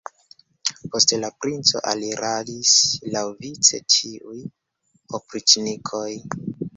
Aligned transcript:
Post 0.93 1.11
la 1.23 1.27
princo 1.43 1.81
aliradis 1.91 2.71
laŭvice 3.15 3.81
ĉiuj 3.97 4.39
opriĉnikoj. 5.19 6.07